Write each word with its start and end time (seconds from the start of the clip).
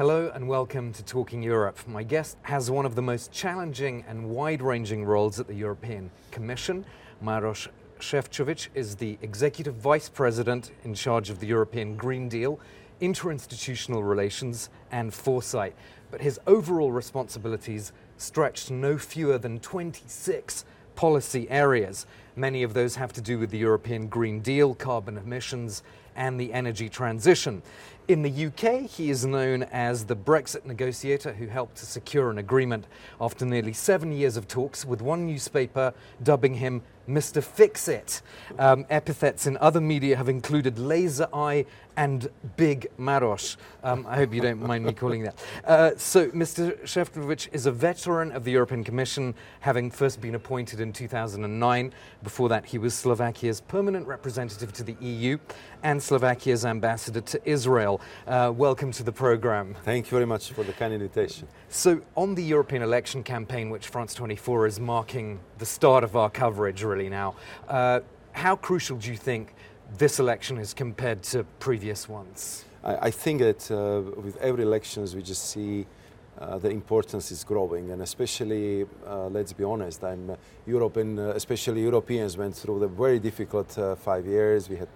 Hello 0.00 0.30
and 0.34 0.48
welcome 0.48 0.94
to 0.94 1.04
Talking 1.04 1.42
Europe. 1.42 1.78
My 1.86 2.02
guest 2.02 2.38
has 2.44 2.70
one 2.70 2.86
of 2.86 2.94
the 2.94 3.02
most 3.02 3.32
challenging 3.32 4.02
and 4.08 4.30
wide 4.30 4.62
ranging 4.62 5.04
roles 5.04 5.38
at 5.38 5.46
the 5.46 5.52
European 5.52 6.10
Commission. 6.30 6.86
Maros 7.20 7.68
Šefčovič 7.98 8.68
is 8.74 8.96
the 8.96 9.18
Executive 9.20 9.74
Vice 9.74 10.08
President 10.08 10.72
in 10.84 10.94
charge 10.94 11.28
of 11.28 11.38
the 11.38 11.46
European 11.46 11.96
Green 11.96 12.30
Deal, 12.30 12.58
interinstitutional 13.02 14.02
relations, 14.08 14.70
and 14.90 15.12
foresight. 15.12 15.74
But 16.10 16.22
his 16.22 16.40
overall 16.46 16.92
responsibilities 16.92 17.92
stretch 18.16 18.70
no 18.70 18.96
fewer 18.96 19.36
than 19.36 19.60
26 19.60 20.64
policy 20.94 21.46
areas. 21.50 22.06
Many 22.40 22.62
of 22.62 22.72
those 22.72 22.96
have 22.96 23.12
to 23.12 23.20
do 23.20 23.38
with 23.38 23.50
the 23.50 23.58
European 23.58 24.06
Green 24.06 24.40
Deal, 24.40 24.74
carbon 24.74 25.18
emissions, 25.18 25.82
and 26.16 26.40
the 26.40 26.54
energy 26.54 26.88
transition. 26.88 27.60
In 28.08 28.22
the 28.22 28.46
UK, 28.46 28.88
he 28.88 29.10
is 29.10 29.26
known 29.26 29.64
as 29.64 30.06
the 30.06 30.16
Brexit 30.16 30.64
negotiator 30.64 31.34
who 31.34 31.48
helped 31.48 31.76
to 31.76 31.86
secure 31.86 32.30
an 32.30 32.38
agreement 32.38 32.86
after 33.20 33.44
nearly 33.44 33.74
seven 33.74 34.10
years 34.10 34.38
of 34.38 34.48
talks, 34.48 34.86
with 34.86 35.02
one 35.02 35.26
newspaper 35.26 35.92
dubbing 36.22 36.54
him 36.54 36.80
Mr. 37.10 37.42
Fix 37.42 37.88
It. 37.88 38.22
Um, 38.58 38.86
epithets 38.88 39.46
in 39.46 39.56
other 39.58 39.80
media 39.80 40.16
have 40.16 40.28
included 40.28 40.78
laser 40.78 41.28
eye 41.32 41.66
and 41.96 42.30
big 42.56 42.88
Maros. 42.96 43.56
Um, 43.82 44.06
I 44.08 44.16
hope 44.16 44.32
you 44.32 44.40
don't 44.40 44.62
mind 44.62 44.84
me 44.84 44.92
calling 44.92 45.24
that. 45.24 45.38
Uh, 45.64 45.90
so, 45.96 46.28
Mr. 46.28 46.78
Šefčovič 46.82 47.48
is 47.52 47.66
a 47.66 47.72
veteran 47.72 48.32
of 48.32 48.44
the 48.44 48.52
European 48.52 48.84
Commission, 48.84 49.34
having 49.60 49.90
first 49.90 50.20
been 50.20 50.34
appointed 50.34 50.80
in 50.80 50.92
2009. 50.92 51.92
Before 52.30 52.48
that, 52.50 52.66
he 52.66 52.78
was 52.78 52.94
Slovakia's 52.94 53.60
permanent 53.60 54.06
representative 54.06 54.72
to 54.74 54.84
the 54.84 54.94
EU 55.00 55.36
and 55.82 56.00
Slovakia's 56.00 56.64
ambassador 56.64 57.20
to 57.22 57.40
Israel. 57.44 58.00
Uh, 58.24 58.52
welcome 58.54 58.92
to 58.92 59.02
the 59.02 59.10
program. 59.10 59.74
Thank 59.84 60.06
you 60.06 60.10
very 60.10 60.26
much 60.26 60.52
for 60.52 60.62
the 60.62 60.72
kind 60.72 60.94
invitation. 60.94 61.48
So, 61.70 62.00
on 62.14 62.36
the 62.36 62.44
European 62.44 62.82
election 62.82 63.24
campaign, 63.24 63.68
which 63.68 63.88
France 63.88 64.14
24 64.14 64.68
is 64.68 64.78
marking 64.78 65.40
the 65.58 65.66
start 65.66 66.04
of 66.04 66.14
our 66.14 66.30
coverage 66.30 66.84
really 66.84 67.08
now, 67.08 67.34
uh, 67.66 67.98
how 68.30 68.54
crucial 68.54 68.96
do 68.96 69.10
you 69.10 69.16
think 69.16 69.52
this 69.98 70.20
election 70.20 70.56
is 70.56 70.72
compared 70.72 71.24
to 71.24 71.42
previous 71.58 72.08
ones? 72.08 72.64
I, 72.84 73.08
I 73.08 73.10
think 73.10 73.40
that 73.40 73.68
uh, 73.72 74.08
with 74.20 74.36
every 74.36 74.62
elections 74.62 75.16
we 75.16 75.22
just 75.22 75.50
see 75.50 75.84
uh, 76.40 76.58
the 76.58 76.70
importance 76.70 77.30
is 77.30 77.44
growing, 77.44 77.90
and 77.90 78.00
especially, 78.02 78.86
uh, 79.06 79.28
let's 79.28 79.52
be 79.52 79.62
honest, 79.62 80.02
I'm 80.02 80.30
uh, 80.30 80.36
European, 80.66 81.18
uh, 81.18 81.32
especially 81.34 81.82
Europeans 81.82 82.36
went 82.36 82.56
through 82.56 82.80
the 82.80 82.88
very 82.88 83.18
difficult 83.18 83.78
five 83.98 84.26
years. 84.26 84.68
We 84.68 84.76
had 84.76 84.88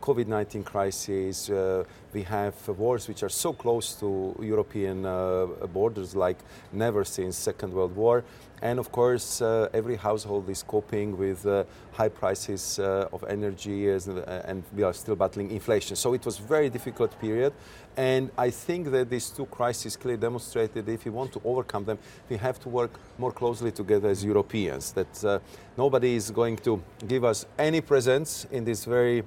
COVID-19 0.00 0.64
crisis. 0.64 1.50
Uh, 1.50 1.84
we 2.12 2.22
have 2.22 2.54
wars 2.68 3.08
which 3.08 3.22
are 3.22 3.28
so 3.28 3.52
close 3.52 3.94
to 4.00 4.34
European 4.40 5.04
uh, 5.04 5.46
borders 5.72 6.14
like 6.14 6.38
never 6.72 7.04
since 7.04 7.36
Second 7.36 7.72
World 7.72 7.94
War. 7.94 8.24
And 8.62 8.78
of 8.78 8.90
course, 8.90 9.42
uh, 9.42 9.68
every 9.74 9.96
household 9.96 10.48
is 10.48 10.62
coping 10.62 11.18
with 11.18 11.44
uh, 11.44 11.64
high 11.92 12.08
prices 12.08 12.78
uh, 12.78 13.08
of 13.12 13.22
energy 13.28 13.90
uh, 13.90 13.98
and 14.46 14.62
we 14.74 14.82
are 14.82 14.94
still 14.94 15.16
battling 15.16 15.50
inflation. 15.50 15.94
So 15.96 16.14
it 16.14 16.24
was 16.24 16.38
a 16.38 16.42
very 16.42 16.70
difficult 16.70 17.18
period. 17.20 17.52
And 17.96 18.30
I 18.38 18.50
think 18.50 18.90
that 18.92 19.10
these 19.10 19.28
two 19.30 19.46
crises 19.46 19.96
clearly 19.96 20.20
demonstrated 20.20 20.86
that 20.86 20.92
if 20.92 21.04
we 21.04 21.10
want 21.10 21.32
to 21.32 21.40
overcome 21.44 21.84
them, 21.84 21.98
we 22.30 22.36
have 22.38 22.58
to 22.60 22.68
work 22.68 22.92
more 23.18 23.32
closely 23.32 23.72
together 23.72 24.08
as 24.08 24.24
Europeans. 24.24 24.92
That 24.92 25.42
nobody 25.76 26.14
is 26.14 26.30
going 26.30 26.56
to 26.58 26.82
give 27.06 27.24
us 27.24 27.46
any 27.58 27.80
presents 27.80 28.46
in 28.50 28.64
this 28.64 28.84
very 28.84 29.22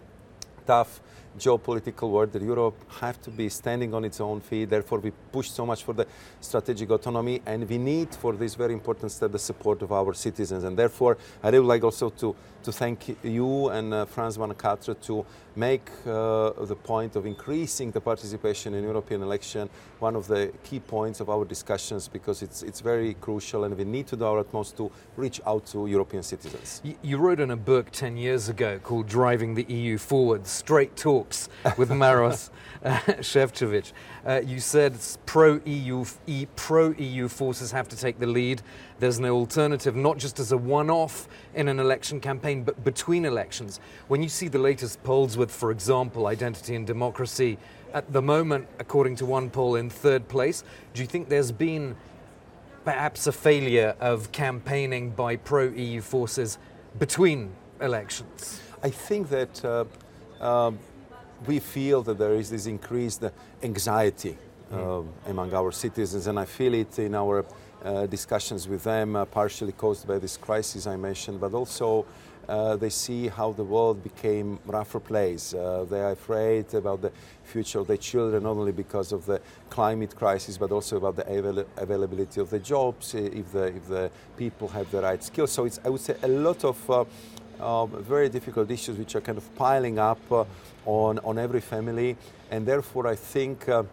tough 0.70 1.02
geopolitical 1.38 2.10
world 2.10 2.32
that 2.34 2.42
Europe 2.42 2.76
have 3.00 3.22
to 3.22 3.30
be 3.30 3.50
standing 3.50 3.94
on 3.94 4.06
its 4.06 4.20
own 4.20 4.42
feet. 4.42 4.70
Therefore, 4.70 5.00
we 5.00 5.12
push 5.32 5.50
so 5.50 5.66
much 5.66 5.84
for 5.84 5.94
the 5.94 6.08
strategic 6.42 6.90
autonomy, 6.90 7.42
and 7.46 7.70
we 7.70 7.78
need 7.78 8.14
for 8.16 8.34
this 8.34 8.56
very 8.56 8.74
important 8.74 9.12
step 9.12 9.32
the 9.32 9.40
support 9.40 9.82
of 9.82 9.92
our 9.92 10.14
citizens. 10.14 10.64
And 10.64 10.78
therefore, 10.78 11.18
I 11.44 11.52
would 11.52 11.64
like 11.64 11.84
also 11.84 12.10
to, 12.10 12.36
to 12.64 12.72
thank 12.72 13.18
you 13.24 13.70
and 13.70 13.94
uh, 13.94 14.06
France 14.06 14.36
24 14.36 14.96
to 14.96 15.26
make 15.56 15.90
uh, 16.06 16.52
the 16.66 16.76
point 16.76 17.16
of 17.16 17.26
increasing 17.26 17.92
the 17.92 18.02
participation 18.02 18.74
in 18.74 18.84
European 18.84 19.22
election 19.22 19.70
one 20.00 20.16
of 20.16 20.28
the 20.28 20.52
key 20.64 20.80
points 20.80 21.20
of 21.20 21.30
our 21.30 21.46
discussions 21.46 22.08
because 22.08 22.42
it's, 22.42 22.64
it's 22.64 22.80
very 22.80 23.14
crucial 23.16 23.66
and 23.66 23.78
we 23.78 23.84
need 23.84 24.08
to 24.08 24.16
do 24.16 24.24
our 24.24 24.40
utmost 24.40 24.78
to 24.78 24.90
reach 25.18 25.42
out 25.46 25.66
to 25.66 25.88
European 25.88 26.24
citizens. 26.24 26.82
You 27.02 27.18
wrote 27.18 27.40
in 27.40 27.52
a 27.52 27.58
book 27.58 27.92
10 27.92 28.18
years 28.18 28.50
ago 28.50 28.80
called 28.80 29.08
Driving 29.08 29.56
the 29.56 29.64
EU 29.64 29.98
Forward, 29.98 30.48
Straight 30.48 30.96
Talks 31.20 31.50
with 31.76 31.92
Maros 31.92 32.50
uh, 32.82 32.96
Šefčovič. 33.20 33.92
Uh, 34.26 34.40
you 34.46 34.62
said 34.62 34.98
pro 35.26 35.60
EU, 35.66 36.06
e, 36.28 36.46
pro 36.56 36.92
EU 36.92 37.28
forces 37.28 37.74
have 37.74 37.90
to 37.90 37.98
take 37.98 38.20
the 38.20 38.26
lead. 38.26 38.62
There's 39.00 39.20
no 39.20 39.36
alternative, 39.36 39.98
not 39.98 40.18
just 40.18 40.40
as 40.40 40.54
a 40.54 40.58
one 40.58 40.90
off 40.90 41.28
in 41.56 41.68
an 41.68 41.78
election 41.78 42.22
campaign, 42.22 42.64
but 42.64 42.86
between 42.86 43.26
elections. 43.26 43.82
When 44.08 44.24
you 44.24 44.30
see 44.30 44.48
the 44.48 44.60
latest 44.60 45.04
polls 45.04 45.36
with, 45.36 45.52
for 45.52 45.72
example, 45.72 46.28
identity 46.28 46.74
and 46.74 46.88
democracy 46.88 47.58
at 47.94 48.14
the 48.14 48.22
moment, 48.22 48.70
according 48.80 49.18
to 49.18 49.26
one 49.26 49.50
poll, 49.50 49.76
in 49.76 49.90
third 49.90 50.30
place, 50.30 50.64
do 50.94 51.02
you 51.02 51.08
think 51.08 51.28
there's 51.28 51.52
been 51.52 51.98
perhaps 52.86 53.28
a 53.28 53.34
failure 53.34 53.94
of 54.00 54.32
campaigning 54.32 55.10
by 55.10 55.36
pro 55.36 55.68
EU 55.68 56.00
forces 56.00 56.58
between 56.98 57.52
elections? 57.82 58.62
I 58.82 58.90
think 58.90 59.28
that. 59.32 59.66
Uh, 59.66 59.84
um, 60.40 60.80
we 61.48 61.60
feel 61.60 62.02
that 62.04 62.18
there 62.18 62.34
is 62.34 62.50
this 62.50 62.66
increased 62.66 63.24
anxiety 63.64 64.38
uh, 64.72 65.02
among 65.28 65.54
our 65.54 65.72
citizens, 65.72 66.28
and 66.28 66.40
I 66.40 66.46
feel 66.46 66.74
it 66.74 67.00
in 67.00 67.16
our 67.16 67.46
uh, 67.84 68.06
discussions 68.06 68.68
with 68.68 68.84
them, 68.84 69.16
uh, 69.16 69.26
partially 69.26 69.72
caused 69.72 70.08
by 70.08 70.20
this 70.20 70.38
crisis 70.38 70.86
I 70.86 70.96
mentioned, 70.96 71.40
but 71.40 71.54
also 71.54 72.06
uh, 72.48 72.76
they 72.76 72.90
see 72.90 73.28
how 73.28 73.52
the 73.54 73.64
world 73.64 74.04
became 74.04 74.60
rougher 74.66 75.00
place. 75.00 75.54
Uh, 75.54 75.86
they 75.90 76.02
are 76.02 76.12
afraid 76.12 76.74
about 76.74 77.02
the 77.02 77.12
future 77.44 77.80
of 77.80 77.88
their 77.88 77.98
children, 77.98 78.44
not 78.44 78.58
only 78.58 78.72
because 78.72 79.12
of 79.12 79.26
the 79.26 79.40
climate 79.70 80.16
crisis, 80.16 80.58
but 80.58 80.72
also 80.72 80.98
about 80.98 81.16
the 81.16 81.28
avail- 81.32 81.66
availability 81.78 82.42
of 82.42 82.50
the 82.50 82.60
jobs, 82.60 83.14
if 83.14 83.52
the, 83.52 83.68
if 83.68 83.88
the 83.88 84.12
people 84.36 84.68
have 84.68 84.90
the 84.92 85.02
right 85.02 85.24
skills. 85.24 85.52
So 85.52 85.66
it's, 85.66 85.80
I 85.86 85.90
would 85.90 86.02
say, 86.02 86.16
a 86.24 86.28
lot 86.28 86.64
of 86.64 86.90
uh, 86.90 87.06
um, 87.62 87.90
very 88.04 88.30
difficult 88.30 88.72
issues 88.72 88.98
which 88.98 89.16
are 89.16 89.22
kind 89.22 89.38
of 89.38 89.56
piling 89.56 90.00
up 90.00 90.20
uh, 90.32 90.46
on, 90.86 91.20
on 91.20 91.38
every 91.38 91.62
family. 91.62 92.16
And 92.52 92.66
therefore, 92.66 93.08
I 93.08 93.16
think 93.16 93.68
uh, 93.70 93.84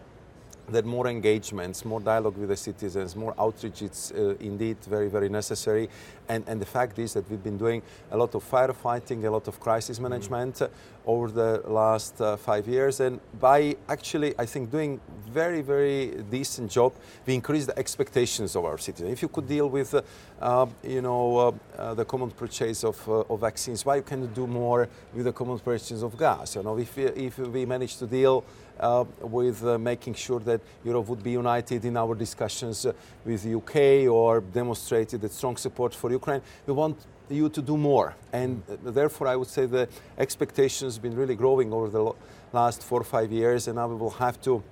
that 0.69 0.85
more 0.85 1.07
engagements, 1.07 1.85
more 1.85 1.99
dialogue 1.99 2.37
with 2.37 2.49
the 2.49 2.57
citizens, 2.57 3.15
more 3.15 3.33
outreach 3.39 3.81
is 3.81 4.11
uh, 4.15 4.35
indeed 4.39 4.77
very, 4.85 5.07
very 5.07 5.29
necessary. 5.29 5.89
And, 6.27 6.43
and 6.47 6.61
the 6.61 6.65
fact 6.65 6.99
is 6.99 7.13
that 7.13 7.29
we've 7.29 7.43
been 7.43 7.57
doing 7.57 7.81
a 8.11 8.17
lot 8.17 8.35
of 8.35 8.49
firefighting, 8.49 9.23
a 9.23 9.29
lot 9.29 9.47
of 9.47 9.59
crisis 9.59 9.99
management 9.99 10.55
mm-hmm. 10.55 10.73
Over 11.07 11.31
the 11.31 11.63
last 11.65 12.21
uh, 12.21 12.35
five 12.35 12.67
years. 12.67 12.99
And 12.99 13.19
by 13.39 13.77
actually, 13.89 14.35
I 14.37 14.45
think, 14.45 14.69
doing 14.69 14.99
very, 15.29 15.61
very 15.61 16.23
decent 16.29 16.69
job, 16.69 16.93
we 17.25 17.33
increase 17.33 17.65
the 17.65 17.77
expectations 17.79 18.55
of 18.55 18.65
our 18.65 18.77
citizens. 18.77 19.11
If 19.13 19.21
you 19.21 19.29
could 19.29 19.47
deal 19.47 19.69
with, 19.69 19.93
uh, 19.93 20.01
uh 20.41 20.67
you 20.83 21.01
know, 21.01 21.37
uh, 21.37 21.51
uh, 21.77 21.93
the 21.93 22.05
common 22.05 22.31
purchase 22.31 22.83
of, 22.83 22.97
of 23.07 23.39
vaccines, 23.39 23.85
why 23.85 24.01
can 24.01 24.21
you 24.21 24.27
do 24.27 24.45
more 24.45 24.87
with 25.13 25.25
the 25.25 25.33
common 25.33 25.59
purchase 25.59 26.01
of 26.03 26.17
gas? 26.17 26.55
You 26.55 26.63
know, 26.63 26.77
if, 26.77 26.97
if 26.97 27.39
we 27.39 27.65
manage 27.65 27.97
to 27.97 28.05
deal 28.05 28.43
uh, 28.79 29.05
with 29.21 29.65
uh, 29.65 29.77
making 29.77 30.13
sure 30.13 30.39
that 30.41 30.61
Europe 30.83 31.07
would 31.07 31.23
be 31.23 31.31
united 31.31 31.83
in 31.85 31.97
our 31.97 32.13
discussions 32.13 32.85
uh, 32.85 32.93
with 33.25 33.43
the 33.43 33.55
UK 33.55 34.11
or 34.11 34.41
demonstrated 34.41 35.21
that 35.21 35.31
strong 35.31 35.57
support 35.57 35.95
for 35.95 36.11
Ukraine. 36.11 36.41
We 36.65 36.73
want 36.73 36.97
you 37.29 37.49
to 37.49 37.61
do 37.61 37.77
more. 37.77 38.15
And 38.33 38.63
therefore, 38.83 39.27
I 39.27 39.35
would 39.35 39.47
say 39.47 39.65
the 39.65 39.87
expectations 40.17 40.95
have 40.95 41.03
been 41.03 41.15
really 41.15 41.35
growing 41.35 41.73
over 41.73 41.89
the 41.89 42.13
last 42.53 42.83
four 42.83 43.01
or 43.01 43.03
five 43.03 43.31
years, 43.31 43.67
and 43.67 43.75
now 43.75 43.87
we 43.87 43.95
will 43.95 44.11
have 44.11 44.41
to 44.41 44.63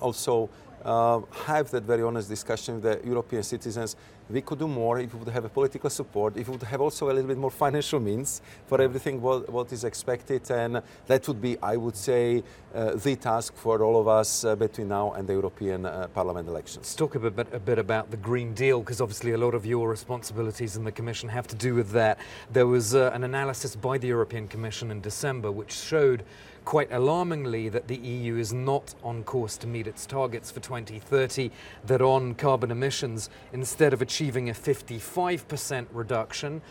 also 0.00 0.48
uh, 0.84 1.20
have 1.46 1.70
that 1.70 1.82
very 1.82 2.02
honest 2.02 2.28
discussion 2.28 2.80
with 2.80 2.84
the 2.84 3.08
European 3.08 3.42
citizens. 3.42 3.96
We 4.28 4.40
could 4.40 4.58
do 4.58 4.66
more 4.66 4.98
if 4.98 5.14
we 5.14 5.20
would 5.20 5.32
have 5.32 5.44
a 5.44 5.48
political 5.48 5.88
support, 5.88 6.36
if 6.36 6.48
we 6.48 6.52
would 6.52 6.62
have 6.64 6.80
also 6.80 7.06
a 7.06 7.12
little 7.12 7.28
bit 7.28 7.38
more 7.38 7.50
financial 7.50 8.00
means 8.00 8.42
for 8.66 8.80
everything 8.80 9.22
what, 9.22 9.48
what 9.48 9.72
is 9.72 9.84
expected. 9.84 10.50
And 10.50 10.82
that 11.06 11.28
would 11.28 11.40
be, 11.40 11.56
I 11.62 11.76
would 11.76 11.96
say, 11.96 12.42
uh, 12.74 12.96
the 12.96 13.14
task 13.16 13.54
for 13.54 13.82
all 13.82 14.00
of 14.00 14.08
us 14.08 14.44
uh, 14.44 14.56
between 14.56 14.88
now 14.88 15.12
and 15.12 15.28
the 15.28 15.34
European 15.34 15.86
uh, 15.86 16.08
Parliament 16.12 16.48
elections. 16.48 16.78
Let's 16.78 16.94
talk 16.94 17.14
a 17.14 17.30
bit, 17.30 17.46
a 17.52 17.60
bit 17.60 17.78
about 17.78 18.10
the 18.10 18.16
Green 18.16 18.52
Deal, 18.52 18.80
because 18.80 19.00
obviously 19.00 19.32
a 19.32 19.38
lot 19.38 19.54
of 19.54 19.64
your 19.64 19.88
responsibilities 19.88 20.76
in 20.76 20.84
the 20.84 20.92
Commission 20.92 21.28
have 21.28 21.46
to 21.46 21.56
do 21.56 21.74
with 21.74 21.90
that. 21.92 22.18
There 22.52 22.66
was 22.66 22.94
uh, 22.94 23.12
an 23.14 23.22
analysis 23.22 23.76
by 23.76 23.98
the 23.98 24.08
European 24.08 24.48
Commission 24.48 24.90
in 24.90 25.00
December 25.00 25.52
which 25.52 25.72
showed 25.72 26.24
quite 26.66 26.90
alarmingly 26.90 27.68
that 27.68 27.86
the 27.86 27.96
EU 27.96 28.36
is 28.36 28.52
not 28.52 28.92
on 29.04 29.22
course 29.22 29.56
to 29.56 29.68
meet 29.68 29.86
its 29.86 30.04
targets 30.04 30.50
for 30.50 30.58
2030, 30.58 31.48
that 31.84 32.02
on 32.02 32.34
carbon 32.34 32.72
emissions, 32.72 33.30
instead 33.52 33.92
of 33.92 34.02
achieving 34.02 34.15
a 34.20 34.52
55% 34.52 35.86
reduction, 35.92 36.62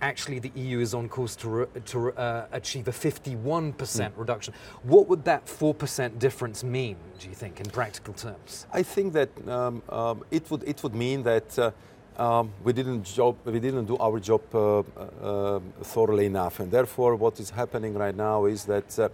actually 0.00 0.38
the 0.38 0.52
EU 0.54 0.80
is 0.80 0.94
on 0.94 1.08
course 1.08 1.34
to, 1.36 1.48
re- 1.48 1.66
to 1.86 2.12
uh, 2.12 2.46
achieve 2.52 2.88
a 2.88 2.92
51% 2.92 3.74
mm. 3.74 4.10
reduction. 4.16 4.54
What 4.82 5.08
would 5.08 5.24
that 5.24 5.46
4% 5.46 6.18
difference 6.18 6.64
mean, 6.64 6.96
do 7.18 7.28
you 7.28 7.34
think, 7.34 7.60
in 7.60 7.66
practical 7.66 8.14
terms? 8.14 8.66
I 8.72 8.82
think 8.82 9.12
that 9.14 9.30
um, 9.48 9.82
um, 9.88 10.24
it, 10.30 10.50
would, 10.50 10.62
it 10.64 10.82
would 10.82 10.94
mean 10.94 11.22
that 11.22 11.58
uh, 11.58 11.70
um, 12.18 12.52
we, 12.62 12.72
didn't 12.72 13.04
job, 13.04 13.36
we 13.44 13.60
didn't 13.60 13.86
do 13.86 13.96
our 13.98 14.20
job 14.20 14.42
uh, 14.54 14.80
uh, 14.80 15.60
thoroughly 15.82 16.26
enough. 16.26 16.60
And 16.60 16.70
therefore, 16.70 17.16
what 17.16 17.40
is 17.40 17.50
happening 17.50 17.94
right 17.94 18.14
now 18.14 18.44
is 18.44 18.64
that 18.64 18.98
uh, 18.98 19.08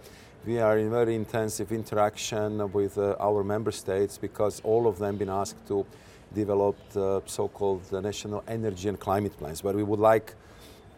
we 0.45 0.59
are 0.59 0.77
in 0.77 0.89
very 0.89 1.15
intensive 1.15 1.71
interaction 1.71 2.71
with 2.71 2.97
uh, 2.97 3.15
our 3.19 3.43
member 3.43 3.71
states 3.71 4.17
because 4.17 4.61
all 4.63 4.87
of 4.87 4.97
them 4.97 5.17
been 5.17 5.29
asked 5.29 5.67
to 5.67 5.85
develop 6.33 6.77
so-called 7.25 7.91
national 7.91 8.43
energy 8.47 8.89
and 8.89 8.99
climate 8.99 9.37
plans, 9.37 9.63
where 9.63 9.73
we 9.73 9.83
would 9.83 9.99
like 9.99 10.35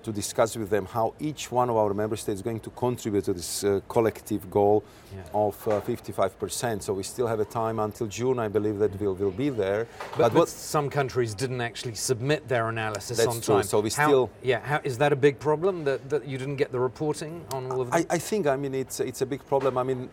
to 0.04 0.12
discuss 0.12 0.56
with 0.56 0.70
them 0.70 0.86
how 0.86 1.14
each 1.20 1.52
one 1.52 1.70
of 1.70 1.76
our 1.76 1.94
member 1.94 2.16
states 2.16 2.38
is 2.38 2.42
going 2.42 2.60
to 2.60 2.70
contribute 2.72 3.24
to 3.26 3.34
this 3.34 3.64
uh, 3.64 3.80
collective 3.88 4.50
goal 4.50 4.84
yeah. 5.14 5.22
of 5.34 5.68
uh, 5.68 5.82
55%. 5.82 6.82
So 6.82 6.94
we 6.94 7.04
still 7.04 7.28
have 7.28 7.40
a 7.40 7.46
time 7.46 7.80
until 7.80 8.08
June, 8.08 8.40
I 8.40 8.48
believe, 8.48 8.80
that 8.80 9.00
we'll, 9.00 9.14
we'll 9.14 9.32
be 9.32 9.50
there. 9.50 9.88
But, 10.12 10.18
but, 10.18 10.34
but 10.34 10.50
some 10.50 10.90
countries 10.90 11.34
didn't 11.34 11.62
actually 11.62 11.96
submit 11.96 12.48
their 12.48 12.70
analysis 12.70 13.18
that's 13.18 13.28
on 13.28 13.42
true. 13.42 13.56
time. 13.56 13.64
So 13.64 13.80
we 13.80 13.90
how, 13.92 14.08
still. 14.08 14.30
Yeah, 14.44 14.60
how, 14.60 14.82
is 14.84 14.98
that 14.98 15.14
a 15.14 15.16
big 15.16 15.40
problem 15.40 15.84
that, 15.86 16.10
that 16.10 16.28
you 16.28 16.38
didn't 16.38 16.58
get 16.58 16.72
the 16.72 16.80
reporting 16.80 17.46
on 17.52 17.72
all 17.72 17.82
of 17.82 17.92
that? 17.92 18.06
I, 18.10 18.16
I 18.16 18.18
think, 18.18 18.48
I 18.48 18.56
mean, 18.56 18.74
it's, 18.74 19.00
it's 19.00 19.22
a 19.22 19.26
big 19.26 19.46
problem. 19.48 19.78
I 19.78 19.84
mean, 19.84 20.10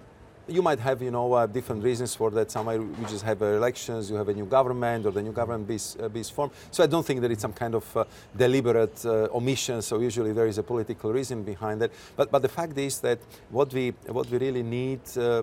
you 0.49 0.62
might 0.62 0.81
have, 0.81 1.03
you 1.03 1.11
know, 1.11 1.33
uh, 1.33 1.47
different 1.47 1.85
reasons 1.85 2.15
for 2.15 2.31
that. 2.31 2.50
Some 2.50 2.69
you 2.69 3.06
just 3.09 3.25
have 3.25 3.43
uh, 3.43 3.47
elections, 3.47 4.11
you 4.11 4.17
have 4.17 4.29
a 4.29 4.35
new 4.35 4.47
government, 4.47 5.06
or 5.06 5.12
the 5.12 5.23
new 5.23 5.33
government 5.33 5.71
is, 5.71 5.97
uh, 6.00 6.09
formed. 6.35 6.53
So 6.71 6.83
I 6.83 6.87
don't 6.87 7.05
think 7.05 7.21
that 7.21 7.31
it's 7.31 7.43
some 7.43 7.53
kind 7.53 7.75
of 7.75 7.97
uh, 7.97 8.05
deliberate 8.37 9.05
uh, 9.05 9.29
omission. 9.35 9.83
So 9.83 10.00
usually 10.00 10.33
there 10.33 10.47
is 10.47 10.59
a 10.59 10.62
political 10.62 11.12
reason 11.12 11.43
behind 11.43 11.81
that. 11.83 11.93
But 12.17 12.31
but 12.31 12.43
the 12.43 12.49
fact 12.49 12.77
is 12.79 13.00
that 13.00 13.19
what 13.50 13.73
we 13.73 13.91
what 14.06 14.31
we 14.31 14.39
really 14.39 14.62
need 14.62 15.00
uh, 15.17 15.43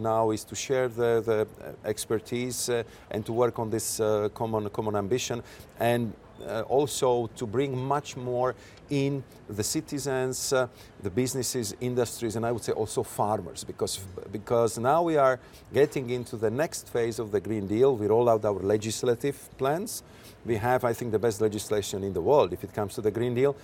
now 0.00 0.30
is 0.30 0.44
to 0.44 0.54
share 0.54 0.88
the, 0.88 1.22
the 1.24 1.46
expertise 1.88 2.68
and 3.10 3.24
to 3.24 3.32
work 3.32 3.58
on 3.58 3.70
this 3.70 4.00
common 4.34 4.68
common 4.70 4.96
ambition 4.96 5.42
and 5.80 6.12
uh, 6.46 6.62
also 6.62 7.28
to 7.36 7.46
bring 7.46 7.76
much 7.76 8.16
more 8.16 8.54
in 8.90 9.22
the 9.48 9.62
citizens, 9.62 10.52
uh, 10.52 10.68
the 11.02 11.10
businesses, 11.10 11.74
industries, 11.80 12.36
and 12.36 12.44
I 12.44 12.52
would 12.52 12.62
say 12.62 12.72
also 12.72 13.02
farmers, 13.02 13.64
because 13.64 13.98
because 14.32 14.78
now 14.78 15.02
we 15.02 15.16
are 15.16 15.38
getting 15.72 16.10
into 16.10 16.36
the 16.36 16.50
next 16.50 16.88
phase 16.88 17.18
of 17.18 17.30
the 17.30 17.40
Green 17.40 17.66
Deal. 17.66 17.96
We 17.96 18.06
roll 18.06 18.28
out 18.28 18.44
our 18.44 18.60
legislative 18.60 19.36
plans. 19.58 20.02
We 20.44 20.56
have, 20.56 20.84
I 20.84 20.92
think, 20.92 21.12
the 21.12 21.18
best 21.18 21.40
legislation 21.40 22.04
in 22.04 22.12
the 22.12 22.20
world 22.20 22.52
if 22.52 22.62
it 22.62 22.72
comes 22.72 22.94
to 22.94 23.00
the 23.00 23.10
Green 23.10 23.34
Deal 23.34 23.56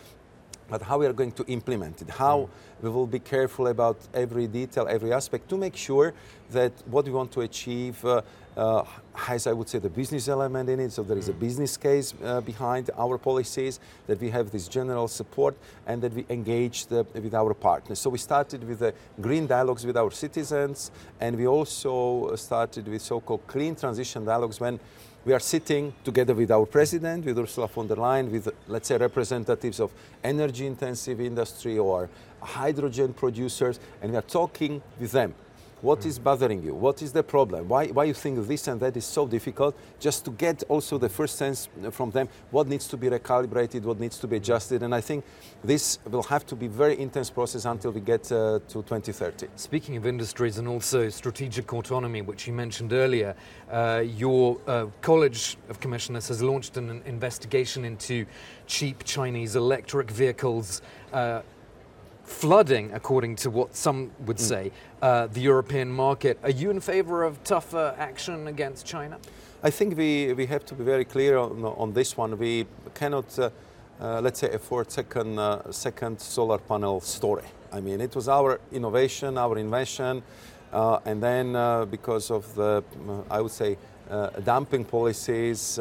but 0.73 0.81
how 0.81 0.97
we 0.99 1.07
are 1.07 1.13
going 1.13 1.33
to 1.33 1.45
implement 1.49 2.01
it, 2.01 2.09
how 2.09 2.49
we 2.81 2.89
will 2.89 3.07
be 3.07 3.19
careful 3.19 3.67
about 3.67 3.99
every 4.15 4.47
detail, 4.47 4.87
every 4.89 5.13
aspect 5.13 5.47
to 5.47 5.59
make 5.59 5.77
sure 5.77 6.15
that 6.51 6.73
what 6.87 7.05
we 7.05 7.11
want 7.11 7.31
to 7.31 7.43
achieve 7.43 8.03
uh, 8.07 8.23
uh, 8.57 8.85
has, 9.15 9.47
I 9.47 9.53
would 9.53 9.69
say, 9.69 9.79
the 9.79 9.89
business 9.89 10.29
element 10.29 10.69
in 10.69 10.81
it. 10.81 10.93
So 10.93 11.03
there 11.03 11.19
is 11.19 11.29
a 11.29 11.33
business 11.33 11.77
case 11.77 12.15
uh, 12.25 12.41
behind 12.41 12.91
our 12.97 13.19
policies, 13.19 13.81
that 14.07 14.21
we 14.21 14.31
have 14.31 14.51
this 14.51 14.69
general 14.69 15.09
support, 15.09 15.57
and 15.87 16.03
that 16.03 16.13
we 16.13 16.27
engage 16.29 16.87
the, 16.87 17.05
with 17.15 17.35
our 17.35 17.55
partners. 17.55 17.99
So 17.99 18.11
we 18.11 18.19
started 18.19 18.67
with 18.67 18.81
the 18.81 18.95
green 19.21 19.47
dialogues 19.47 19.87
with 19.87 19.97
our 19.97 20.11
citizens, 20.11 20.91
and 21.21 21.37
we 21.37 21.47
also 21.47 22.35
started 22.37 22.89
with 22.89 23.03
so-called 23.03 23.47
clean 23.47 23.75
transition 23.75 24.25
dialogues 24.25 24.61
when 24.61 24.79
we 25.25 25.33
are 25.33 25.41
sitting 25.41 25.95
together 26.03 26.35
with 26.35 26.51
our 26.51 26.67
president, 26.67 27.25
with 27.25 27.39
Ursula 27.39 27.69
von 27.69 27.87
der 27.87 27.95
Leyen, 27.95 28.29
with, 28.31 28.49
let's 28.67 28.89
say, 28.89 28.97
representatives 28.97 29.79
of 29.79 29.93
energy 30.25 30.67
intensive 30.67 31.21
industry 31.21 31.79
or 31.79 32.09
hydrogen 32.41 33.13
producers, 33.13 33.79
and 34.01 34.11
we 34.11 34.19
are 34.19 34.23
talking 34.23 34.83
with 34.99 35.13
them 35.13 35.33
what 35.83 36.07
is 36.07 36.19
bothering 36.19 36.63
you? 36.63 36.75
What 36.75 37.03
is 37.03 37.13
the 37.13 37.23
problem? 37.23 37.69
Why, 37.69 37.89
why 37.89 38.05
you 38.05 38.15
think 38.15 38.47
this 38.47 38.69
and 38.69 38.81
that 38.81 38.97
is 38.97 39.05
so 39.05 39.27
difficult? 39.27 39.77
Just 39.99 40.25
to 40.25 40.31
get 40.31 40.63
also 40.69 40.97
the 40.97 41.09
first 41.09 41.37
sense 41.37 41.69
from 41.91 42.13
them 42.13 42.29
what 42.53 42.69
needs 42.69 42.87
to 42.89 42.97
be 42.97 43.09
recalibrated, 43.09 43.83
what 43.83 43.99
needs 43.99 44.19
to 44.19 44.29
be 44.29 44.37
adjusted. 44.37 44.83
And 44.85 44.95
I 44.95 45.01
think 45.01 45.25
this 45.63 45.99
will 46.09 46.23
have 46.23 46.47
to 46.47 46.57
be 46.57 46.69
very 46.69 46.99
intense 46.99 47.31
process 47.31 47.65
until 47.65 47.91
we 47.91 48.01
get 48.01 48.31
uh, 48.31 48.61
to 48.69 48.83
2030. 48.83 49.49
Speaking 49.57 49.97
of 49.97 50.07
industries 50.07 50.59
and 50.59 50.69
also 50.69 51.09
strategic 51.09 51.73
autonomy, 51.73 52.23
which 52.23 52.47
you 52.47 52.53
mentioned 52.53 52.93
earlier, 52.93 53.35
uh, 53.71 54.05
your 54.07 54.59
uh, 54.69 54.87
College 55.01 55.57
of 55.69 55.81
Commissioners 55.81 56.29
has 56.29 56.43
launched 56.43 56.77
an 56.77 57.03
investigation 57.07 57.85
into 57.85 58.25
cheap 58.67 59.03
Chinese 59.05 59.57
electric 59.57 60.11
vehicles 60.11 60.81
uh, 61.13 61.43
flooding, 62.33 62.93
according 62.93 63.37
to 63.37 63.51
what 63.51 63.77
some 63.77 64.11
would 64.27 64.39
mm. 64.39 64.49
say, 64.49 64.73
uh, 65.03 65.27
the 65.29 65.41
European 65.41 65.93
market. 65.93 66.39
Are 66.43 66.51
you 66.51 66.71
in 66.71 66.81
favor 66.81 67.23
of 67.23 67.43
tougher 67.45 67.95
action 67.99 68.49
against 68.49 68.87
China? 68.87 69.19
I 69.63 69.71
think 69.71 69.97
we, 69.97 70.33
we 70.33 70.47
have 70.47 70.65
to 70.67 70.75
be 70.75 70.83
very 70.83 71.05
clear 71.05 71.39
on, 71.39 71.65
on 71.65 71.93
this 71.93 72.17
one. 72.17 72.37
We 72.37 72.67
cannot, 72.95 73.39
uh, 73.39 73.51
uh, 74.01 74.21
let's 74.21 74.41
say, 74.41 74.51
afford 74.51 74.91
second, 74.91 75.39
uh, 75.39 75.71
second 75.71 76.21
solar 76.21 76.59
panel 76.59 77.01
story. 77.01 77.45
I 77.73 77.81
mean, 77.81 78.01
it 78.01 78.17
was 78.17 78.29
our 78.29 78.61
innovation, 78.73 79.39
our 79.39 79.57
invention, 79.59 80.23
uh, 80.73 80.99
and 81.05 81.23
then 81.23 81.55
uh, 81.55 81.85
because 81.85 82.31
of 82.31 82.53
the, 82.55 82.83
I 83.31 83.41
would 83.41 83.53
say, 83.53 83.79
dumping 84.45 84.85
policies, 84.85 85.79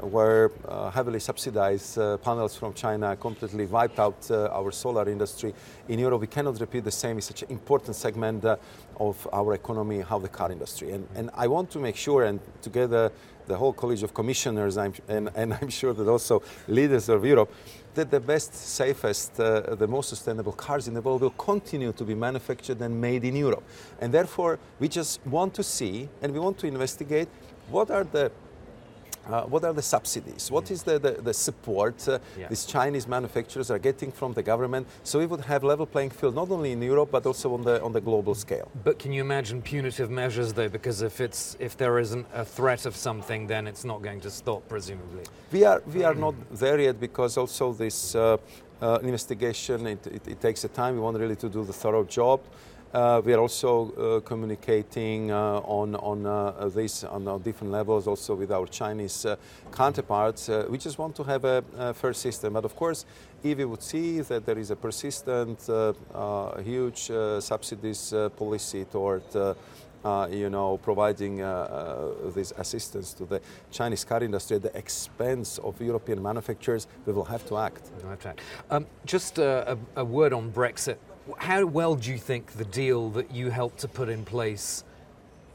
where 0.00 0.50
uh, 0.66 0.90
heavily 0.90 1.20
subsidized 1.20 1.98
uh, 1.98 2.16
panels 2.18 2.56
from 2.56 2.72
China 2.72 3.16
completely 3.16 3.66
wiped 3.66 3.98
out 3.98 4.30
uh, 4.30 4.48
our 4.52 4.70
solar 4.70 5.08
industry. 5.08 5.54
In 5.88 5.98
Europe, 5.98 6.20
we 6.20 6.26
cannot 6.26 6.60
repeat 6.60 6.84
the 6.84 6.90
same 6.90 7.16
in 7.16 7.22
such 7.22 7.42
an 7.42 7.50
important 7.50 7.96
segment 7.96 8.44
uh, 8.44 8.56
of 9.00 9.26
our 9.32 9.54
economy, 9.54 10.00
how 10.00 10.18
the 10.18 10.28
car 10.28 10.52
industry. 10.52 10.92
And, 10.92 11.08
and 11.14 11.30
I 11.34 11.48
want 11.48 11.70
to 11.72 11.78
make 11.78 11.96
sure, 11.96 12.24
and 12.24 12.40
together 12.62 13.12
the 13.46 13.56
whole 13.56 13.72
College 13.72 14.02
of 14.02 14.14
Commissioners, 14.14 14.76
I'm, 14.76 14.92
and, 15.08 15.30
and, 15.34 15.54
I'm 15.54 15.70
sure 15.70 15.94
that 15.94 16.06
also 16.06 16.42
leaders 16.68 17.08
of 17.08 17.24
Europe, 17.24 17.52
that 17.94 18.10
the 18.10 18.20
best, 18.20 18.54
safest, 18.54 19.40
uh, 19.40 19.74
the 19.74 19.88
most 19.88 20.10
sustainable 20.10 20.52
cars 20.52 20.86
in 20.86 20.94
the 20.94 21.00
world 21.00 21.22
will 21.22 21.30
continue 21.30 21.92
to 21.92 22.04
be 22.04 22.14
manufactured 22.14 22.80
and 22.80 23.00
made 23.00 23.24
in 23.24 23.34
Europe. 23.34 23.64
And 24.00 24.12
therefore, 24.12 24.58
we 24.78 24.88
just 24.88 25.26
want 25.26 25.54
to 25.54 25.62
see 25.62 26.08
and 26.22 26.32
we 26.32 26.38
want 26.38 26.58
to 26.58 26.66
investigate 26.66 27.28
what 27.70 27.90
are 27.90 28.04
the 28.04 28.30
uh, 29.28 29.42
what 29.42 29.64
are 29.64 29.72
the 29.72 29.82
subsidies? 29.82 30.50
What 30.50 30.70
is 30.70 30.82
the, 30.82 30.98
the, 30.98 31.12
the 31.12 31.34
support 31.34 32.08
uh, 32.08 32.18
yeah. 32.38 32.48
these 32.48 32.64
Chinese 32.64 33.06
manufacturers 33.06 33.70
are 33.70 33.78
getting 33.78 34.10
from 34.10 34.32
the 34.32 34.42
government? 34.42 34.86
So 35.04 35.18
we 35.18 35.26
would 35.26 35.42
have 35.42 35.62
level 35.62 35.86
playing 35.86 36.10
field 36.10 36.34
not 36.34 36.50
only 36.50 36.72
in 36.72 36.82
Europe 36.82 37.10
but 37.10 37.26
also 37.26 37.54
on 37.54 37.62
the 37.62 37.82
on 37.82 37.92
the 37.92 38.00
global 38.00 38.34
scale. 38.34 38.70
But 38.84 38.98
can 38.98 39.12
you 39.12 39.20
imagine 39.20 39.62
punitive 39.62 40.10
measures 40.10 40.52
though? 40.52 40.68
Because 40.68 41.02
if 41.02 41.20
it's 41.20 41.56
if 41.60 41.76
there 41.76 41.98
isn't 41.98 42.26
a 42.34 42.44
threat 42.44 42.86
of 42.86 42.96
something, 42.96 43.46
then 43.46 43.66
it's 43.66 43.84
not 43.84 44.02
going 44.02 44.20
to 44.20 44.30
stop, 44.30 44.68
presumably. 44.68 45.24
We 45.52 45.64
are 45.64 45.82
we 45.94 46.04
are 46.04 46.14
not 46.14 46.34
there 46.50 46.80
yet 46.80 47.00
because 47.00 47.36
also 47.36 47.72
this. 47.72 48.14
Uh, 48.14 48.38
uh 48.80 49.00
investigation, 49.02 49.88
it, 49.88 50.06
it, 50.06 50.28
it 50.28 50.40
takes 50.40 50.62
a 50.62 50.68
time. 50.68 50.94
We 50.94 51.00
want 51.00 51.18
really 51.18 51.34
to 51.36 51.48
do 51.48 51.64
the 51.64 51.72
thorough 51.72 52.04
job. 52.04 52.38
Uh, 52.92 53.20
we 53.22 53.34
are 53.34 53.40
also 53.40 53.92
uh, 53.92 54.20
communicating 54.20 55.30
uh, 55.30 55.60
on, 55.64 55.94
on 55.96 56.24
uh, 56.24 56.68
this 56.68 57.04
on, 57.04 57.42
different 57.42 57.70
levels, 57.70 58.06
also 58.06 58.34
with 58.34 58.50
our 58.50 58.66
Chinese 58.66 59.26
uh, 59.26 59.36
counterparts. 59.70 60.48
Uh, 60.48 60.66
we 60.70 60.78
just 60.78 60.98
want 60.98 61.14
to 61.14 61.22
have 61.22 61.44
a, 61.44 61.62
a, 61.76 61.92
fair 61.92 62.14
system. 62.14 62.54
But 62.54 62.64
of 62.64 62.74
course, 62.74 63.04
if 63.42 63.58
we 63.58 63.66
would 63.66 63.82
see 63.82 64.20
that 64.20 64.46
there 64.46 64.58
is 64.58 64.70
a 64.70 64.76
persistent, 64.76 65.68
huge 66.64 67.10
subsidies 67.40 68.14
policy 68.36 68.84
toward 68.86 69.22
uh, 70.04 70.28
you 70.30 70.48
know, 70.48 70.78
providing 70.78 71.42
uh, 71.42 71.46
uh, 71.46 72.30
this 72.30 72.52
assistance 72.56 73.12
to 73.12 73.24
the 73.24 73.40
Chinese 73.70 74.04
car 74.04 74.22
industry 74.22 74.56
at 74.56 74.62
the 74.62 74.76
expense 74.76 75.58
of 75.58 75.80
European 75.80 76.22
manufacturers, 76.22 76.86
we 77.04 77.12
will 77.12 77.24
have 77.24 77.46
to 77.48 77.56
act. 77.56 77.90
Okay. 78.12 78.32
Um, 78.70 78.86
just 79.04 79.38
a, 79.38 79.76
a, 79.96 80.04
word 80.04 80.32
on 80.32 80.52
Brexit 80.52 80.98
how 81.36 81.64
well 81.64 81.94
do 81.94 82.10
you 82.10 82.18
think 82.18 82.52
the 82.52 82.64
deal 82.64 83.10
that 83.10 83.30
you 83.30 83.50
helped 83.50 83.78
to 83.80 83.88
put 83.88 84.08
in 84.08 84.24
place 84.24 84.84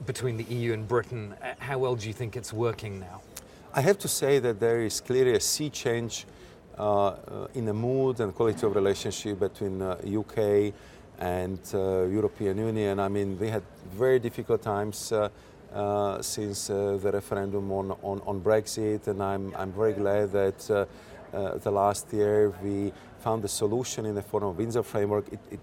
between 0.06 0.38
the 0.38 0.44
EU 0.44 0.74
and 0.74 0.88
Britain, 0.88 1.34
uh, 1.42 1.54
how 1.60 1.78
well 1.78 1.96
do 1.96 2.08
you 2.08 2.14
think 2.14 2.36
it's 2.36 2.54
working 2.54 3.00
now? 3.00 3.22
I 3.74 3.82
have 3.82 3.98
to 4.00 4.08
say 4.08 4.40
that 4.40 4.60
there 4.60 4.82
is 4.82 5.02
clearly 5.02 5.34
a 5.34 5.40
sea 5.40 5.70
change 5.70 6.26
uh, 6.78 7.16
in 7.54 7.66
the 7.66 7.74
mood 7.74 8.20
and 8.20 8.34
quality 8.34 8.66
of 8.66 8.76
relationship 8.76 9.40
between 9.40 9.82
uh, 9.82 9.98
UK 10.06 10.74
and 11.20 11.60
uh, 11.74 12.04
European 12.04 12.58
Union. 12.58 13.00
I 13.00 13.08
mean, 13.08 13.40
we 13.40 13.48
had 13.48 13.64
very 13.96 14.20
difficult 14.20 14.62
times 14.62 15.12
uh, 15.12 15.30
uh, 15.74 16.22
since 16.22 16.68
the 16.68 17.12
referendum 17.14 17.72
on, 17.72 17.92
on, 18.04 18.22
on, 18.26 18.42
Brexit, 18.42 19.08
and 19.08 19.24
I'm, 19.24 19.54
I'm 19.56 19.72
very 19.72 19.94
glad 19.94 20.32
that 20.32 20.88
the 21.34 21.72
last 21.72 22.12
year 22.14 22.54
we 22.64 22.94
found 23.20 23.44
a 23.44 23.48
solution 23.48 24.06
in 24.06 24.16
the 24.16 24.22
form 24.22 24.44
of 24.44 24.58
Windsor 24.58 24.84
framework. 24.84 25.26
It, 25.32 25.40
it 25.52 25.60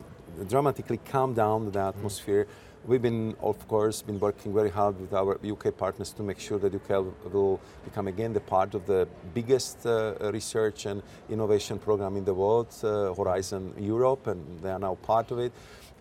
dramatically 0.49 0.99
calmed 0.99 1.37
down 1.37 1.71
the 1.71 1.81
atmosphere. 1.81 2.47
we've 2.87 3.03
been, 3.03 3.37
of 3.43 3.67
course, 3.69 4.03
been 4.03 4.19
working 4.19 4.55
very 4.55 4.71
hard 4.71 4.99
with 5.01 5.13
our 5.13 5.39
UK 5.45 5.77
partners 5.77 6.13
to 6.13 6.23
make 6.23 6.39
sure 6.39 6.59
that 6.59 6.75
UK 6.75 7.05
will 7.33 7.61
become 7.85 8.09
again 8.09 8.33
the 8.33 8.41
part 8.41 8.75
of 8.75 8.87
the 8.87 9.07
biggest 9.35 9.85
uh, 9.87 10.15
research 10.33 10.87
and 10.87 11.03
innovation 11.29 11.79
program 11.79 12.17
in 12.17 12.25
the 12.25 12.35
world, 12.35 12.69
uh, 12.83 13.13
Horizon 13.15 13.75
Europe, 13.79 14.27
and 14.27 14.61
they 14.61 14.71
are 14.71 14.79
now 14.79 14.95
part 15.03 15.31
of 15.31 15.39
it. 15.39 15.53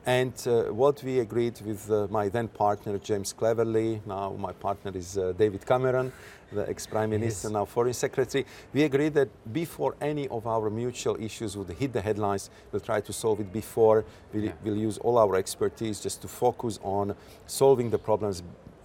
And 0.06 0.34
uh, 0.48 0.64
what 0.74 1.04
we 1.04 1.20
agreed 1.20 1.60
with 1.62 1.92
uh, 1.92 2.08
my 2.10 2.30
then 2.30 2.48
partner, 2.48 2.98
James 2.98 3.34
Cleverly, 3.34 4.02
now 4.06 4.32
my 4.40 4.54
partner 4.54 4.92
is 4.96 5.18
uh, 5.18 5.34
David 5.38 5.66
Cameron, 5.66 6.12
the 6.52 6.68
ex 6.70 6.88
Prime 6.88 7.10
Minister, 7.10 7.48
yes. 7.48 7.54
now 7.54 7.66
Foreign 7.66 7.94
Secretary, 7.94 8.46
we 8.74 8.84
agreed 8.84 9.14
that 9.14 9.30
before 9.54 9.96
any 10.02 10.28
of 10.30 10.48
our 10.48 10.70
mutual 10.70 11.22
issues 11.22 11.58
would 11.58 11.70
hit 11.70 11.94
the 11.94 12.02
headlines, 12.02 12.50
we'll 12.72 12.80
try 12.80 13.02
to 13.02 13.14
solve 13.14 13.42
it 13.42 13.52
before. 13.52 14.06
We'll, 14.34 14.46
yeah. 14.46 14.52
we'll 14.64 14.78
use 14.78 14.98
all 15.00 15.18
our 15.18 15.36
expertise 15.36 16.00
just 16.00 16.22
to 16.22 16.28
focus 16.28 16.80
on 16.82 17.14
solving 17.46 17.90
the 17.90 18.00
problems 18.00 18.42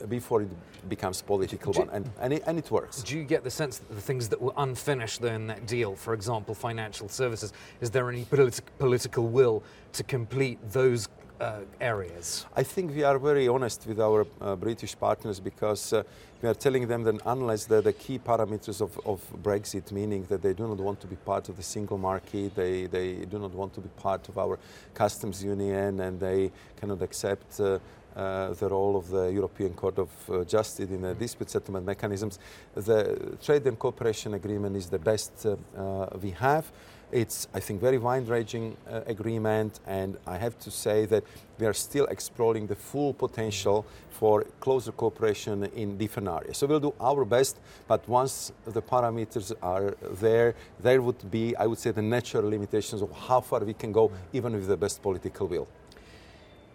before 0.08 0.42
it 0.42 0.48
becomes 0.88 1.22
political 1.22 1.72
one, 1.72 1.88
and, 1.90 2.10
and 2.20 2.32
it, 2.32 2.42
and, 2.46 2.58
it, 2.58 2.70
works. 2.70 3.02
Do 3.02 3.16
you 3.16 3.24
get 3.24 3.44
the 3.44 3.50
sense 3.50 3.78
that 3.78 3.94
the 3.94 4.00
things 4.00 4.28
that 4.28 4.40
were 4.40 4.52
unfinished 4.56 5.20
there 5.20 5.34
in 5.34 5.46
that 5.46 5.66
deal, 5.66 5.94
for 5.94 6.14
example, 6.14 6.54
financial 6.54 7.08
services, 7.08 7.52
is 7.80 7.90
there 7.90 8.08
any 8.08 8.24
politi- 8.24 8.60
political 8.78 9.26
will 9.26 9.62
to 9.92 10.02
complete 10.02 10.58
those 10.70 11.08
uh, 11.40 11.60
areas? 11.80 12.46
I 12.56 12.62
think 12.62 12.94
we 12.94 13.02
are 13.02 13.18
very 13.18 13.48
honest 13.48 13.86
with 13.86 14.00
our 14.00 14.26
uh, 14.40 14.56
British 14.56 14.98
partners 14.98 15.40
because 15.40 15.92
uh, 15.92 16.02
we 16.42 16.48
are 16.48 16.54
telling 16.54 16.86
them 16.86 17.02
that 17.04 17.20
unless 17.26 17.64
the, 17.64 17.80
the 17.80 17.92
key 17.92 18.18
parameters 18.18 18.80
of, 18.80 18.98
of, 19.06 19.20
Brexit, 19.42 19.90
meaning 19.92 20.24
that 20.28 20.42
they 20.42 20.52
do 20.52 20.68
not 20.68 20.76
want 20.76 21.00
to 21.00 21.06
be 21.06 21.16
part 21.16 21.48
of 21.48 21.56
the 21.56 21.62
single 21.62 21.98
market, 21.98 22.54
they, 22.54 22.86
they 22.86 23.24
do 23.24 23.38
not 23.38 23.52
want 23.52 23.72
to 23.74 23.80
be 23.80 23.88
part 23.96 24.28
of 24.28 24.38
our 24.38 24.58
customs 24.94 25.42
union, 25.42 26.00
and 26.00 26.20
they 26.20 26.50
cannot 26.78 27.02
accept 27.02 27.60
uh, 27.60 27.78
the 28.14 28.68
role 28.68 28.96
of 28.96 29.08
the 29.08 29.32
European 29.32 29.74
Court 29.74 29.98
of 29.98 30.08
uh, 30.28 30.44
Justice 30.44 30.90
in 30.90 31.02
the 31.02 31.14
dispute 31.14 31.50
settlement 31.50 31.86
mechanisms. 31.86 32.38
The 32.74 33.36
trade 33.42 33.66
and 33.66 33.78
cooperation 33.78 34.34
agreement 34.34 34.76
is 34.76 34.88
the 34.88 34.98
best 34.98 35.46
uh, 35.46 36.06
we 36.20 36.30
have. 36.30 36.70
It's, 37.12 37.46
I 37.54 37.60
think, 37.60 37.80
very 37.80 37.98
wide-ranging 37.98 38.76
uh, 38.90 39.02
agreement, 39.06 39.78
and 39.86 40.16
I 40.26 40.36
have 40.36 40.58
to 40.60 40.70
say 40.70 41.06
that 41.06 41.22
we 41.60 41.66
are 41.66 41.74
still 41.74 42.06
exploring 42.06 42.66
the 42.66 42.74
full 42.74 43.14
potential 43.14 43.86
for 44.10 44.44
closer 44.58 44.90
cooperation 44.90 45.64
in 45.76 45.96
different 45.96 46.28
areas. 46.28 46.56
So 46.56 46.66
we'll 46.66 46.80
do 46.80 46.94
our 47.00 47.24
best, 47.24 47.58
but 47.86 48.08
once 48.08 48.52
the 48.64 48.82
parameters 48.82 49.52
are 49.62 49.94
there, 50.20 50.56
there 50.80 51.00
would 51.02 51.30
be, 51.30 51.54
I 51.54 51.66
would 51.66 51.78
say, 51.78 51.92
the 51.92 52.02
natural 52.02 52.48
limitations 52.48 53.00
of 53.00 53.12
how 53.12 53.40
far 53.40 53.60
we 53.60 53.74
can 53.74 53.92
go, 53.92 54.10
even 54.32 54.52
with 54.54 54.66
the 54.66 54.76
best 54.76 55.00
political 55.00 55.46
will. 55.46 55.68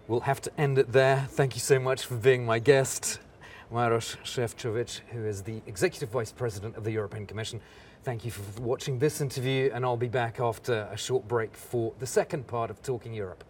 We'll 0.09 0.21
have 0.21 0.41
to 0.41 0.51
end 0.59 0.79
it 0.79 0.91
there. 0.91 1.27
Thank 1.29 1.53
you 1.53 1.61
so 1.61 1.77
much 1.77 2.03
for 2.03 2.15
being 2.15 2.43
my 2.43 2.57
guest. 2.57 3.19
Maros 3.69 4.17
Šefčovič, 4.23 5.01
who 5.11 5.23
is 5.23 5.43
the 5.43 5.61
Executive 5.67 6.09
Vice 6.09 6.31
President 6.31 6.75
of 6.75 6.83
the 6.83 6.89
European 6.89 7.27
Commission. 7.27 7.61
Thank 8.03 8.25
you 8.25 8.31
for 8.31 8.59
watching 8.59 8.97
this 8.97 9.21
interview, 9.21 9.69
and 9.71 9.85
I'll 9.85 9.97
be 9.97 10.07
back 10.07 10.39
after 10.39 10.89
a 10.91 10.97
short 10.97 11.27
break 11.27 11.55
for 11.55 11.93
the 11.99 12.07
second 12.07 12.47
part 12.47 12.71
of 12.71 12.81
Talking 12.81 13.13
Europe. 13.13 13.43